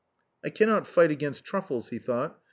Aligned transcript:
"I 0.43 0.49
cannot 0.49 0.87
fight 0.87 1.11
against 1.11 1.43
truffles," 1.43 1.89
he 1.89 1.99
thought. 1.99 2.39